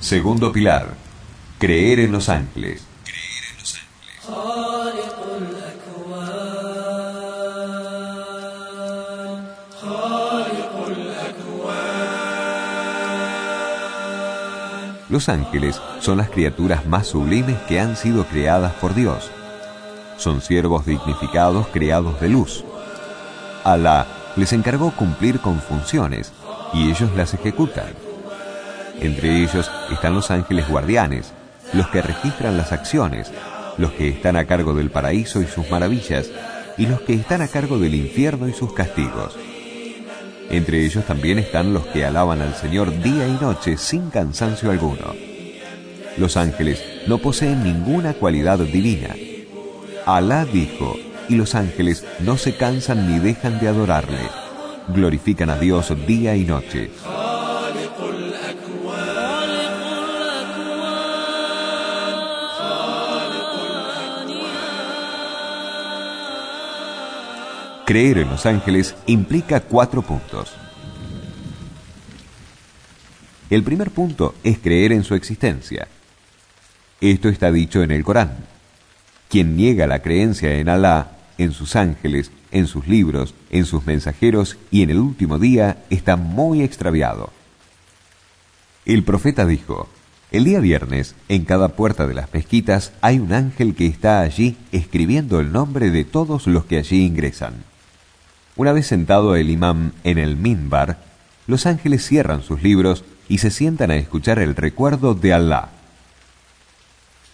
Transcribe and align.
Segundo 0.00 0.50
pilar. 0.50 0.94
Creer 1.58 2.00
en 2.00 2.12
los 2.12 2.30
ángeles. 2.30 2.82
Los 15.10 15.28
ángeles 15.28 15.82
son 16.00 16.16
las 16.16 16.30
criaturas 16.30 16.86
más 16.86 17.08
sublimes 17.08 17.58
que 17.68 17.78
han 17.78 17.94
sido 17.94 18.24
creadas 18.24 18.72
por 18.74 18.94
Dios. 18.94 19.30
Son 20.16 20.40
siervos 20.40 20.86
dignificados 20.86 21.66
creados 21.68 22.18
de 22.22 22.30
luz. 22.30 22.64
Alá 23.64 24.06
les 24.36 24.54
encargó 24.54 24.92
cumplir 24.92 25.40
con 25.40 25.60
funciones 25.60 26.32
y 26.72 26.90
ellos 26.90 27.10
las 27.14 27.34
ejecutan. 27.34 28.09
Entre 29.00 29.42
ellos 29.42 29.70
están 29.90 30.14
los 30.14 30.30
ángeles 30.30 30.68
guardianes, 30.68 31.32
los 31.72 31.88
que 31.88 32.02
registran 32.02 32.56
las 32.56 32.72
acciones, 32.72 33.32
los 33.78 33.92
que 33.92 34.08
están 34.08 34.36
a 34.36 34.44
cargo 34.44 34.74
del 34.74 34.90
paraíso 34.90 35.40
y 35.40 35.46
sus 35.46 35.70
maravillas, 35.70 36.30
y 36.76 36.86
los 36.86 37.00
que 37.02 37.14
están 37.14 37.42
a 37.42 37.48
cargo 37.48 37.78
del 37.78 37.94
infierno 37.94 38.48
y 38.48 38.52
sus 38.52 38.72
castigos. 38.72 39.36
Entre 40.50 40.84
ellos 40.84 41.04
también 41.06 41.38
están 41.38 41.72
los 41.72 41.86
que 41.86 42.04
alaban 42.04 42.42
al 42.42 42.54
Señor 42.54 43.02
día 43.02 43.26
y 43.26 43.38
noche 43.40 43.76
sin 43.76 44.10
cansancio 44.10 44.70
alguno. 44.70 45.14
Los 46.16 46.36
ángeles 46.36 46.82
no 47.06 47.18
poseen 47.18 47.62
ninguna 47.62 48.14
cualidad 48.14 48.58
divina. 48.58 49.14
Alá 50.06 50.44
dijo, 50.44 50.96
y 51.28 51.36
los 51.36 51.54
ángeles 51.54 52.04
no 52.18 52.36
se 52.36 52.56
cansan 52.56 53.08
ni 53.08 53.20
dejan 53.20 53.60
de 53.60 53.68
adorarle. 53.68 54.28
Glorifican 54.88 55.50
a 55.50 55.56
Dios 55.56 55.94
día 56.06 56.34
y 56.34 56.44
noche. 56.44 56.90
Creer 67.90 68.18
en 68.18 68.28
los 68.28 68.46
ángeles 68.46 68.94
implica 69.06 69.62
cuatro 69.62 70.00
puntos. 70.02 70.52
El 73.50 73.64
primer 73.64 73.90
punto 73.90 74.36
es 74.44 74.60
creer 74.60 74.92
en 74.92 75.02
su 75.02 75.16
existencia. 75.16 75.88
Esto 77.00 77.28
está 77.28 77.50
dicho 77.50 77.82
en 77.82 77.90
el 77.90 78.04
Corán. 78.04 78.44
Quien 79.28 79.56
niega 79.56 79.88
la 79.88 80.02
creencia 80.02 80.54
en 80.54 80.68
Alá, 80.68 81.18
en 81.36 81.50
sus 81.50 81.74
ángeles, 81.74 82.30
en 82.52 82.68
sus 82.68 82.86
libros, 82.86 83.34
en 83.50 83.64
sus 83.64 83.84
mensajeros 83.84 84.56
y 84.70 84.82
en 84.84 84.90
el 84.90 85.00
último 85.00 85.40
día 85.40 85.82
está 85.90 86.14
muy 86.14 86.62
extraviado. 86.62 87.32
El 88.84 89.02
profeta 89.02 89.46
dijo, 89.46 89.88
el 90.30 90.44
día 90.44 90.60
viernes, 90.60 91.16
en 91.28 91.44
cada 91.44 91.70
puerta 91.70 92.06
de 92.06 92.14
las 92.14 92.32
mezquitas 92.32 92.92
hay 93.00 93.18
un 93.18 93.32
ángel 93.32 93.74
que 93.74 93.86
está 93.86 94.20
allí 94.20 94.56
escribiendo 94.70 95.40
el 95.40 95.50
nombre 95.50 95.90
de 95.90 96.04
todos 96.04 96.46
los 96.46 96.66
que 96.66 96.78
allí 96.78 97.04
ingresan. 97.04 97.68
Una 98.60 98.72
vez 98.72 98.88
sentado 98.88 99.36
el 99.36 99.48
imán 99.48 99.94
en 100.04 100.18
el 100.18 100.36
minbar, 100.36 100.98
los 101.46 101.64
ángeles 101.64 102.06
cierran 102.06 102.42
sus 102.42 102.62
libros 102.62 103.04
y 103.26 103.38
se 103.38 103.50
sientan 103.50 103.90
a 103.90 103.96
escuchar 103.96 104.38
el 104.38 104.54
recuerdo 104.54 105.14
de 105.14 105.32
Allah. 105.32 105.70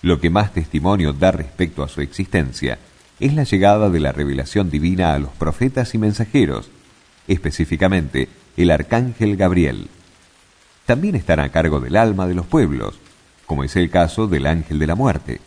Lo 0.03 0.21
que 0.21 0.31
más 0.31 0.53
testimonio 0.53 1.13
da 1.13 1.33
respecto 1.33 1.83
a 1.83 1.89
su 1.89 2.01
existencia 2.01 2.79
es 3.19 3.35
la 3.35 3.43
llegada 3.43 3.91
de 3.91 3.99
la 3.99 4.13
revelación 4.13 4.71
divina 4.71 5.15
a 5.15 5.19
los 5.19 5.31
profetas 5.31 5.97
y 5.97 5.99
mensajeros, 5.99 6.71
específicamente 7.27 8.29
el 8.57 8.71
arcángel 8.71 9.37
Gabriel. 9.37 9.89
También 10.85 11.17
están 11.17 11.41
a 11.41 11.49
cargo 11.49 11.81
del 11.81 11.97
alma 11.97 12.29
de 12.29 12.35
los 12.35 12.47
pueblos, 12.47 13.01
como 13.47 13.65
es 13.65 13.75
el 13.75 13.91
caso 13.91 14.29
del 14.29 14.47
ángel 14.47 14.79
de 14.79 14.87
la 14.87 14.95
muerte. 14.95 15.41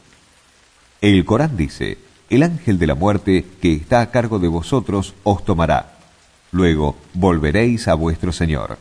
El 0.99 1.23
Corán 1.23 1.55
dice, 1.55 2.08
el 2.29 2.43
ángel 2.43 2.77
de 2.77 2.87
la 2.87 2.95
muerte 2.95 3.45
que 3.61 3.73
está 3.73 4.01
a 4.01 4.11
cargo 4.11 4.39
de 4.39 4.47
vosotros 4.47 5.15
os 5.23 5.43
tomará. 5.43 5.97
Luego 6.51 6.95
volveréis 7.13 7.87
a 7.87 7.95
vuestro 7.95 8.31
Señor. 8.31 8.77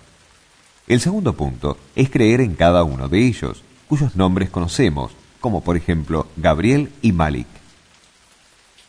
El 0.87 1.01
segundo 1.01 1.35
punto 1.35 1.77
es 1.97 2.11
creer 2.11 2.41
en 2.41 2.55
cada 2.55 2.83
uno 2.83 3.09
de 3.09 3.27
ellos, 3.27 3.63
cuyos 3.89 4.17
nombres 4.17 4.51
conocemos, 4.51 5.13
como 5.41 5.63
por 5.63 5.77
ejemplo 5.77 6.27
Gabriel 6.37 6.91
y 7.03 7.13
Malik. 7.13 7.47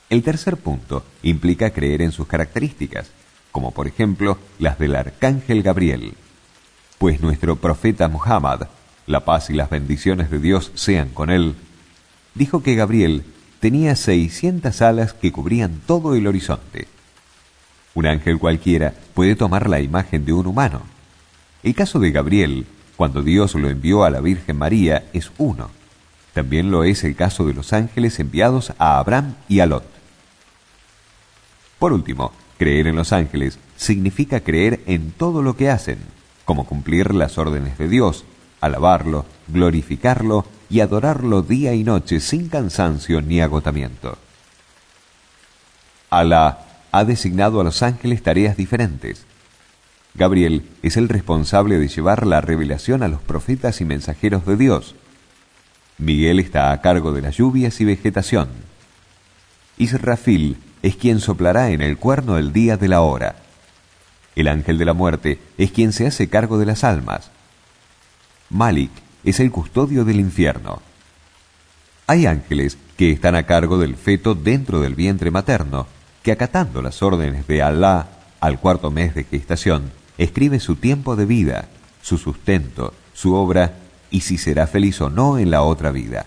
El 0.09 0.23
tercer 0.23 0.57
punto 0.57 1.03
implica 1.23 1.69
creer 1.71 2.01
en 2.01 2.11
sus 2.11 2.27
características, 2.27 3.11
como 3.51 3.71
por 3.71 3.87
ejemplo 3.87 4.37
las 4.59 4.79
del 4.79 4.95
arcángel 4.95 5.61
Gabriel. 5.61 6.13
Pues 6.97 7.21
nuestro 7.21 7.57
profeta 7.57 8.07
Muhammad, 8.07 8.67
la 9.07 9.23
paz 9.23 9.49
y 9.49 9.53
las 9.53 9.69
bendiciones 9.69 10.31
de 10.31 10.39
Dios 10.39 10.71
sean 10.75 11.09
con 11.09 11.29
él, 11.29 11.55
dijo 12.33 12.63
que 12.63 12.75
Gabriel 12.75 13.23
tenía 13.59 13.95
600 13.95 14.81
alas 14.81 15.13
que 15.13 15.31
cubrían 15.31 15.81
todo 15.85 16.15
el 16.15 16.27
horizonte. 16.27 16.87
Un 17.93 18.05
ángel 18.05 18.39
cualquiera 18.39 18.93
puede 19.13 19.35
tomar 19.35 19.69
la 19.69 19.81
imagen 19.81 20.25
de 20.25 20.33
un 20.33 20.47
humano. 20.47 20.81
El 21.63 21.75
caso 21.75 21.99
de 21.99 22.11
Gabriel, 22.11 22.65
cuando 22.95 23.21
Dios 23.21 23.55
lo 23.55 23.69
envió 23.69 24.03
a 24.03 24.09
la 24.09 24.21
Virgen 24.21 24.57
María, 24.57 25.05
es 25.13 25.31
uno. 25.37 25.69
También 26.33 26.71
lo 26.71 26.83
es 26.83 27.03
el 27.03 27.15
caso 27.15 27.45
de 27.45 27.53
los 27.53 27.73
ángeles 27.73 28.19
enviados 28.19 28.73
a 28.77 28.99
Abraham 28.99 29.35
y 29.47 29.59
a 29.59 29.65
Lot. 29.65 29.85
Por 31.79 31.91
último, 31.91 32.31
creer 32.57 32.87
en 32.87 32.95
los 32.95 33.11
ángeles 33.11 33.57
significa 33.75 34.41
creer 34.41 34.81
en 34.85 35.11
todo 35.11 35.41
lo 35.41 35.55
que 35.55 35.69
hacen, 35.69 35.97
como 36.45 36.65
cumplir 36.65 37.13
las 37.13 37.37
órdenes 37.37 37.77
de 37.77 37.87
Dios, 37.87 38.25
alabarlo, 38.61 39.25
glorificarlo 39.47 40.45
y 40.69 40.81
adorarlo 40.81 41.41
día 41.41 41.73
y 41.73 41.83
noche 41.83 42.19
sin 42.19 42.47
cansancio 42.49 43.21
ni 43.21 43.41
agotamiento. 43.41 44.17
Alá 46.09 46.59
ha 46.91 47.03
designado 47.03 47.61
a 47.61 47.63
los 47.63 47.83
ángeles 47.83 48.23
tareas 48.23 48.57
diferentes. 48.57 49.25
Gabriel 50.15 50.67
es 50.81 50.97
el 50.97 51.09
responsable 51.09 51.77
de 51.77 51.87
llevar 51.87 52.25
la 52.25 52.41
revelación 52.41 53.03
a 53.03 53.07
los 53.07 53.21
profetas 53.21 53.79
y 53.81 53.85
mensajeros 53.85 54.45
de 54.45 54.57
Dios. 54.57 54.95
Miguel 55.97 56.39
está 56.39 56.71
a 56.71 56.81
cargo 56.81 57.11
de 57.13 57.21
las 57.21 57.37
lluvias 57.37 57.79
y 57.81 57.85
vegetación. 57.85 58.49
Israfil 59.77 60.57
es 60.81 60.95
quien 60.95 61.19
soplará 61.19 61.71
en 61.71 61.81
el 61.81 61.97
cuerno 61.97 62.37
el 62.37 62.53
día 62.53 62.77
de 62.77 62.87
la 62.87 63.01
hora. 63.01 63.35
El 64.35 64.47
ángel 64.47 64.77
de 64.77 64.85
la 64.85 64.93
muerte 64.93 65.39
es 65.57 65.71
quien 65.71 65.93
se 65.93 66.07
hace 66.07 66.29
cargo 66.29 66.57
de 66.57 66.65
las 66.65 66.83
almas. 66.83 67.31
Malik 68.49 68.91
es 69.23 69.39
el 69.39 69.51
custodio 69.51 70.05
del 70.05 70.19
infierno. 70.19 70.81
Hay 72.07 72.25
ángeles 72.25 72.77
que 72.97 73.11
están 73.11 73.35
a 73.35 73.43
cargo 73.43 73.77
del 73.77 73.95
feto 73.95 74.35
dentro 74.35 74.81
del 74.81 74.95
vientre 74.95 75.31
materno, 75.31 75.87
que 76.23 76.31
acatando 76.31 76.81
las 76.81 77.01
órdenes 77.01 77.47
de 77.47 77.61
Alá 77.61 78.07
al 78.39 78.59
cuarto 78.59 78.91
mes 78.91 79.15
de 79.15 79.23
gestación, 79.23 79.91
escribe 80.17 80.59
su 80.59 80.75
tiempo 80.75 81.15
de 81.15 81.25
vida, 81.25 81.69
su 82.01 82.17
sustento, 82.17 82.93
su 83.13 83.33
obra 83.33 83.75
y 84.11 84.21
si 84.21 84.37
será 84.37 84.67
feliz 84.67 84.99
o 85.01 85.09
no 85.09 85.37
en 85.37 85.51
la 85.51 85.61
otra 85.61 85.91
vida. 85.91 86.25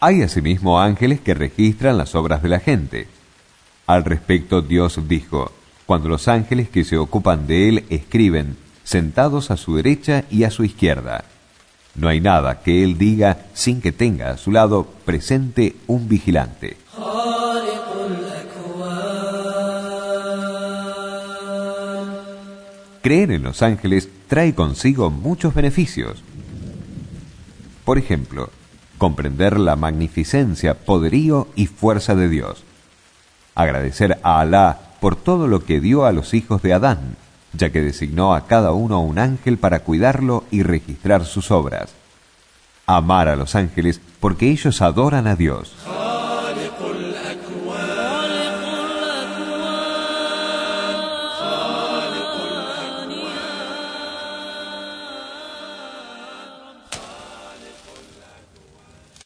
Hay 0.00 0.22
asimismo 0.22 0.80
ángeles 0.80 1.20
que 1.20 1.34
registran 1.34 1.98
las 1.98 2.14
obras 2.14 2.42
de 2.42 2.48
la 2.48 2.60
gente. 2.60 3.08
Al 3.86 4.04
respecto 4.04 4.62
Dios 4.62 5.00
dijo, 5.08 5.52
cuando 5.86 6.08
los 6.08 6.28
ángeles 6.28 6.68
que 6.68 6.84
se 6.84 6.96
ocupan 6.98 7.46
de 7.46 7.68
él 7.68 7.84
escriben, 7.90 8.56
sentados 8.84 9.50
a 9.50 9.56
su 9.56 9.76
derecha 9.76 10.24
y 10.30 10.44
a 10.44 10.50
su 10.50 10.64
izquierda. 10.64 11.24
No 11.98 12.08
hay 12.08 12.20
nada 12.20 12.60
que 12.60 12.84
él 12.84 12.96
diga 12.96 13.46
sin 13.54 13.80
que 13.80 13.90
tenga 13.90 14.30
a 14.30 14.36
su 14.36 14.52
lado 14.52 14.86
presente 15.04 15.74
un 15.88 16.08
vigilante. 16.08 16.76
Creer 23.02 23.32
en 23.32 23.42
los 23.42 23.62
ángeles 23.62 24.08
trae 24.28 24.54
consigo 24.54 25.10
muchos 25.10 25.54
beneficios. 25.54 26.22
Por 27.84 27.98
ejemplo, 27.98 28.50
comprender 28.96 29.58
la 29.58 29.74
magnificencia, 29.74 30.74
poderío 30.74 31.48
y 31.56 31.66
fuerza 31.66 32.14
de 32.14 32.28
Dios. 32.28 32.62
Agradecer 33.56 34.20
a 34.22 34.38
Alá 34.40 34.78
por 35.00 35.16
todo 35.16 35.48
lo 35.48 35.64
que 35.64 35.80
dio 35.80 36.04
a 36.04 36.12
los 36.12 36.32
hijos 36.32 36.62
de 36.62 36.74
Adán, 36.74 37.16
ya 37.52 37.70
que 37.70 37.82
designó 37.82 38.34
a 38.34 38.46
cada 38.46 38.72
uno 38.72 39.00
un 39.00 39.18
ángel 39.18 39.58
para 39.58 39.80
cuidarlo 39.80 40.44
y 40.50 40.62
registrar 40.62 41.24
sus 41.24 41.50
obras. 41.50 41.94
Amar 42.86 43.28
a 43.28 43.36
los 43.36 43.54
ángeles 43.54 44.00
porque 44.20 44.50
ellos 44.50 44.82
adoran 44.82 45.26
a 45.26 45.36
Dios. 45.36 45.74